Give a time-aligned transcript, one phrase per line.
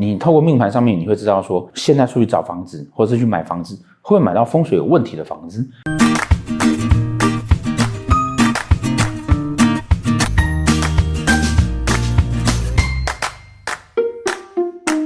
[0.00, 5.62] 你透过命盘上面，你会知道说，现在出去找房子，或者是去买房子，会不会买到风水有问题的房子？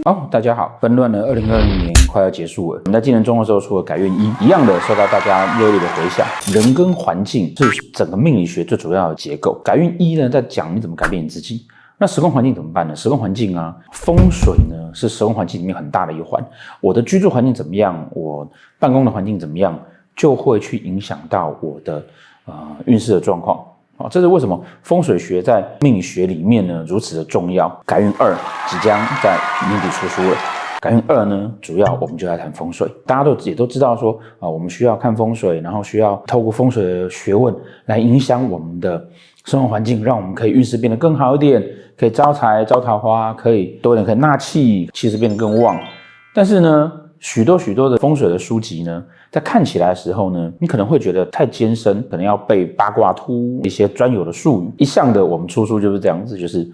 [0.04, 2.80] 好、哦，大家好，纷乱的二零二零年快要结束了。
[2.84, 6.24] 我们在今年中的时候出了改运一，一样的受到大家热烈的回响。
[6.52, 9.60] 人跟环境是整个命理学最主要的结构。
[9.64, 11.66] 改运一呢，在讲你怎么改变你自己。
[11.96, 12.94] 那时空环境怎么办呢？
[12.94, 16.44] 时空环境啊，风水呢是时空环境里面很大的一环。
[16.80, 18.46] 我的居住环境怎么样，我
[18.78, 19.78] 办公的环境怎么样，
[20.16, 22.04] 就会去影响到我的
[22.46, 23.64] 呃运势的状况。
[23.96, 27.68] 啊，这是为什么风水学在命理学里面呢如此的重要。
[27.86, 28.34] 改运二
[28.68, 29.38] 即将在
[29.68, 30.36] 年底出书了。
[30.84, 32.86] 改运二呢，主要我们就来谈风水。
[33.06, 37.54] 大家都也都知道说啊，我们需要看风水，然后需要透过风水的学问
[37.86, 39.02] 来影响我们的
[39.46, 41.64] 生活环境，让我们可以运势变得更好一点。
[41.96, 45.80] 可以招财、招桃花，可以多一点，可以纳气，气势变得更旺。
[46.34, 54.70] 但是呢，许多许多的风水的书籍呢，在看起来的时候呢，你可能会觉得太艰深，可能要背八卦图一些专有的术语。
[54.76, 56.68] 一向的我们出书就是这样子，就是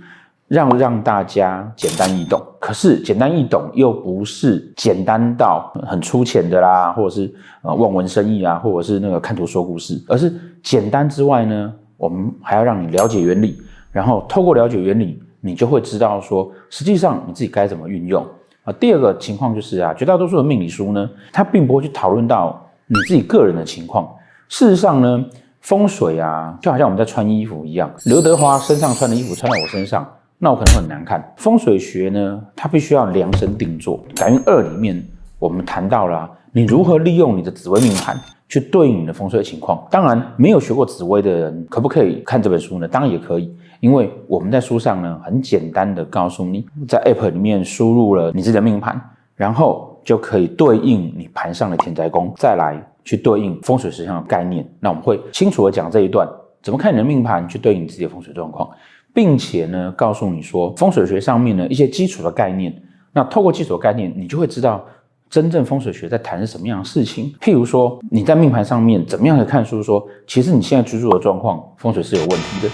[0.50, 2.42] 让让大家简单易懂。
[2.58, 13.62] 可是简单易懂又不是简单到很粗浅的啦，或者是呃望文生义啊，或者是那个看图说故事，而是简单之外呢，我们还要让你了解原理。
[13.92, 18.26] 然后透过了解原理，你就会知道说，实际上你自己该怎么运用
[18.64, 18.72] 啊。
[18.72, 24.08] 第二个情况就是啊，绝大多数的命理书呢，它并不会去讨论到你自己个人的情况。
[24.48, 25.24] 事实上呢，
[25.60, 30.06] 风水啊，就好像我们在穿衣服一样，刘德华身上穿的衣服穿到我身上，
[30.40, 31.32] 那我可能很难看。
[31.36, 34.02] 风水学呢，它必须要量身定做。
[34.16, 35.00] 感应二里面，
[35.38, 38.18] 我们谈到了啊，你如何利用你的紫微命盘。
[38.48, 39.86] 去对应你的风水情况。
[39.92, 42.88] 当然，没有学过紫微的人，可不可以看这本书呢？
[42.88, 49.00] 当然也可以，因为我们在书上呢，很简单的告诉你，在 App 里面输入了你自己的命盘，
[49.36, 54.68] 然后就可以对应你盘上的田宅宫，再来去对应风水实上的概念。
[54.80, 56.28] 那我们会清楚的讲这一段，
[56.62, 58.68] 怎么看你的命盘去对应你自己的风水状况，
[59.14, 62.74] 并且呢，告诉你说风水学上面的一些基础的概念。
[63.12, 64.84] 那透过基础的概念，你就会知道。
[65.30, 67.32] 真正风水学在谈是什么样的事情？
[67.40, 72.68] 譬如说，你在命盘上面怎么样的看书说，其实你现在居住的状况风水是有问题的。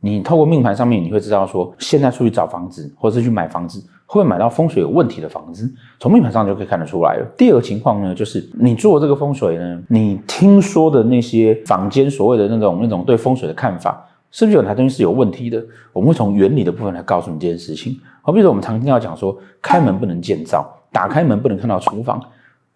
[0.00, 5.72] 你透过命盘上面，你会知道说，现在出去找房子或者是去买房子，会不会买到风水有问题的房子？
[6.00, 7.26] 从命盘上就可以看得出来了。
[7.38, 15.64] 第二个情况呢，就是你做这个风水呢，你听说的那些房间所谓的那种那种对风水的看法，是不是有哪东西是有问题的？
[15.92, 17.96] 我们会从原理的部分来告诉你这件事情。
[18.20, 20.68] 好，比如说我们常听到讲说，开门不能建造。
[20.92, 22.20] 打开门不能看到厨房，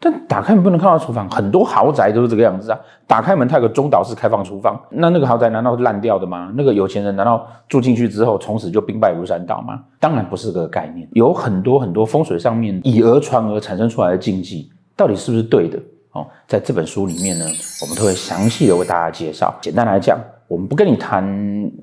[0.00, 2.78] 但打开门不能看到厨房，很多豪宅都是这个样子啊。
[3.06, 6.52] 打开门它有个中岛式开放厨房，那那个豪宅难道是烂掉的吗？
[6.54, 9.80] 那个有钱人难道住进去之后从此就兵败如山倒吗？
[9.98, 11.08] 当然不是个概念。
[11.12, 15.78] 有很多很多风水上面以讹传讹产生出来的禁忌，到底是不是对的？
[16.12, 17.44] 哦，在这本书里面呢，
[17.82, 19.52] 我们都会详细的为大家介绍。
[19.60, 21.24] 简单来讲，我们不跟你谈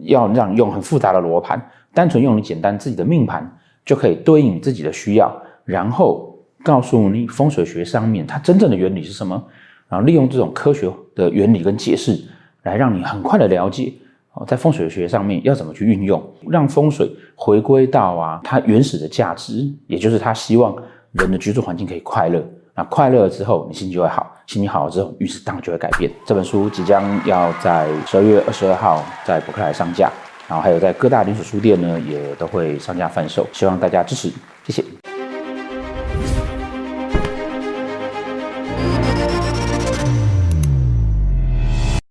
[0.04, 1.60] 要让你用很复杂的罗盘，
[1.94, 5.36] 单纯用你简单自己的命盘就可以对应你自己的需要。
[5.66, 6.31] 然后
[6.64, 9.44] 告诉你风水学上面它真正的原理是什么，
[9.90, 12.20] 然后利用这种科学的原理跟解释，
[12.64, 13.94] 来让你很快的了解
[14.34, 20.76] 哦，在风水学上面要怎么去运用，让风水回归到啊它原始的价值，也就是他希望
[21.12, 22.42] 人的居住环境可以快乐。
[22.74, 26.10] 那快乐了之后，你心情就会好，心情好了之后，运势当然就会改变。
[26.26, 30.10] 这本书即将要在十二月二十二号在博客来上架，
[30.48, 34.32] 然后还有在各大连锁书店呢也都会上架贩售，希望大家支持，